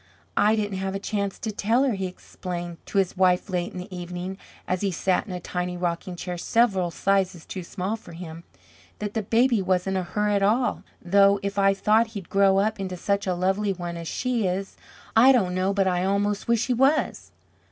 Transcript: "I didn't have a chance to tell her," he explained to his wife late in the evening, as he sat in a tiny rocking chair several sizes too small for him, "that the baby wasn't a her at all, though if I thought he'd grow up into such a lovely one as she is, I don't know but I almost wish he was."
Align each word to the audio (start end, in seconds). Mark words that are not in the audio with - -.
"I 0.35 0.55
didn't 0.55 0.79
have 0.79 0.95
a 0.95 0.99
chance 0.99 1.37
to 1.37 1.51
tell 1.51 1.83
her," 1.83 1.93
he 1.93 2.07
explained 2.07 2.77
to 2.87 2.97
his 2.97 3.15
wife 3.15 3.51
late 3.51 3.71
in 3.71 3.77
the 3.77 3.95
evening, 3.95 4.39
as 4.67 4.81
he 4.81 4.89
sat 4.89 5.27
in 5.27 5.31
a 5.31 5.39
tiny 5.39 5.77
rocking 5.77 6.15
chair 6.15 6.39
several 6.39 6.89
sizes 6.89 7.45
too 7.45 7.61
small 7.61 7.95
for 7.95 8.13
him, 8.13 8.43
"that 8.97 9.13
the 9.13 9.21
baby 9.21 9.61
wasn't 9.61 9.97
a 9.97 10.01
her 10.01 10.27
at 10.29 10.41
all, 10.41 10.81
though 11.05 11.39
if 11.43 11.59
I 11.59 11.75
thought 11.75 12.07
he'd 12.17 12.29
grow 12.31 12.57
up 12.57 12.79
into 12.79 12.97
such 12.97 13.27
a 13.27 13.35
lovely 13.35 13.73
one 13.73 13.95
as 13.95 14.07
she 14.07 14.47
is, 14.47 14.75
I 15.15 15.31
don't 15.31 15.53
know 15.53 15.71
but 15.71 15.85
I 15.85 16.03
almost 16.03 16.47
wish 16.47 16.65
he 16.65 16.73
was." 16.73 17.29